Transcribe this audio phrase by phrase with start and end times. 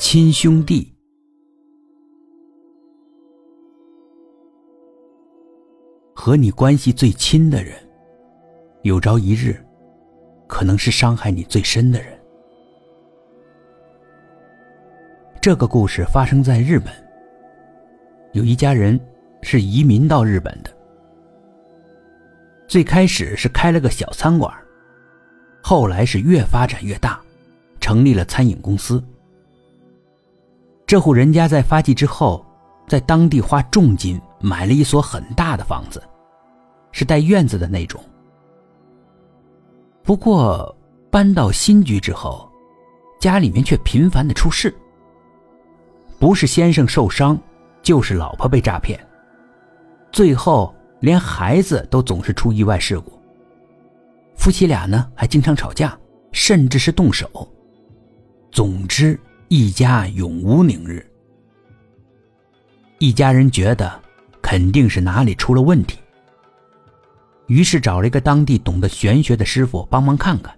[0.00, 0.90] 亲兄弟。
[6.14, 7.74] 和你关系最亲的人，
[8.80, 9.62] 有朝一日，
[10.48, 12.18] 可能是伤害你最深的人。
[15.38, 16.90] 这个故事发生在日本，
[18.32, 18.98] 有一家人
[19.42, 20.74] 是移民到日本的。
[22.66, 24.50] 最开始是开了个小餐馆，
[25.62, 27.20] 后来是越发展越大，
[27.82, 29.04] 成立了餐饮公司。
[30.90, 32.44] 这户人家在发迹之后，
[32.88, 36.02] 在当地花重金买了一所很大的房子。
[36.90, 38.02] 是带院子的那种。
[40.02, 40.76] 不过
[41.08, 42.50] 搬到新居之后，
[43.20, 44.74] 家里面却频繁的出事。
[46.18, 47.38] 不是先生受伤，
[47.82, 48.98] 就是老婆被诈骗，
[50.10, 53.12] 最后连孩子都总是出意外事故。
[54.34, 55.96] 夫妻俩呢还经常吵架，
[56.32, 57.30] 甚至是动手。
[58.50, 59.16] 总之，
[59.52, 61.04] 一家永无宁日。
[63.00, 64.00] 一家人觉得
[64.40, 65.98] 肯定是哪里出了问题。
[67.48, 70.56] 于是找了一个当地懂得玄学的师傅帮忙看看。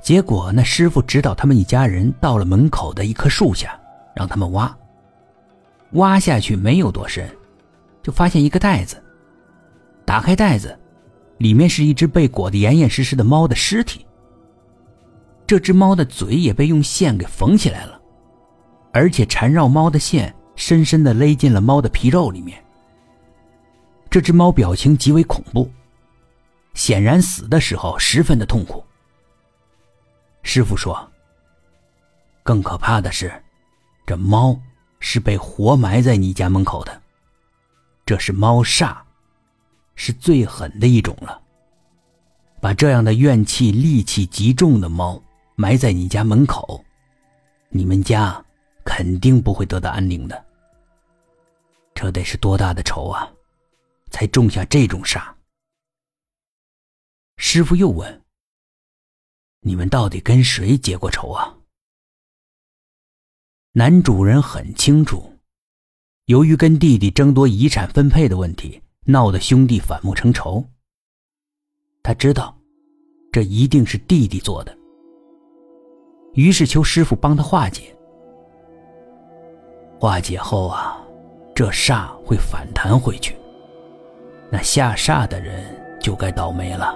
[0.00, 3.76] 结果那师傅指导他们一家人到了门口的一棵树下，
[4.14, 4.72] 让他们挖。
[5.94, 7.28] 挖下去没有多深，
[8.00, 9.02] 就发现一个袋子。
[10.04, 10.78] 打开袋子，
[11.38, 14.06] 里面是一只被裹得严严实实的猫的尸体。
[15.46, 18.00] 这只猫的嘴也被用线给缝起来了，
[18.92, 22.62] 而且缠绕猫的线深深的勒进了猫的皮肉里面。
[24.10, 25.70] 这只猫表情极为恐怖，
[26.74, 28.84] 显然死的时候十分的痛苦。
[30.42, 31.10] 师傅说
[32.42, 33.32] ：“更可怕的是，
[34.06, 34.58] 这猫
[35.00, 37.02] 是被活埋在你家门口的，
[38.04, 38.96] 这是猫煞，
[39.94, 41.40] 是最狠的一种了。
[42.60, 45.20] 把这样的怨气、戾气极重的猫
[45.56, 46.84] 埋在你家门口，
[47.70, 48.44] 你们家
[48.84, 50.46] 肯定不会得到安宁的。
[51.94, 53.32] 这得是多大的仇啊！”
[54.12, 55.34] 才种下这种煞。
[57.38, 58.22] 师傅又问
[59.60, 61.58] ：“你们到底跟谁结过仇啊？”
[63.72, 65.36] 男主人很清楚，
[66.26, 70.64] 由于跟弟弟争夺遗产分配的问题，闹得兄弟反目成仇。
[72.02, 72.56] 他知道，
[73.32, 74.78] 这一定是弟弟做的，
[76.36, 77.82] 于是求师傅帮他化解。
[79.98, 80.98] 化解后啊，
[81.54, 83.34] 这煞会反弹回去。
[84.50, 85.64] 那下煞的人
[85.98, 86.94] 就该倒霉了，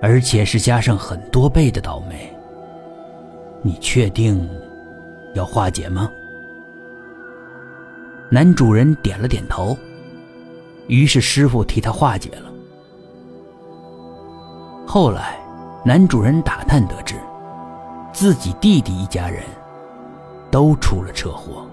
[0.00, 2.32] 而且是加上很多倍的倒霉。
[3.62, 4.48] 你确定
[5.34, 6.08] 要化解吗？
[8.30, 9.76] 男主人点了点头，
[10.86, 12.52] 于是师傅替他化解了。
[14.86, 15.36] 后来，
[15.84, 17.16] 男主人打探得知，
[18.14, 19.42] 自己弟弟一家人
[20.48, 21.66] 都出了车祸。